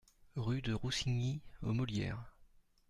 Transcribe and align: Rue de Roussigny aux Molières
Rue 0.35 0.63
de 0.63 0.73
Roussigny 0.73 1.43
aux 1.61 1.73
Molières 1.73 2.33